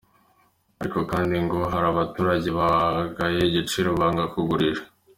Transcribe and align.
Ariko 0.81 0.99
kandi 1.11 1.35
ngo 1.45 1.59
hari 1.71 1.87
abaturage 1.93 2.49
bagaye 2.59 3.39
igiciro 3.43 3.89
banga 3.99 4.23
kugurisha. 4.33 4.85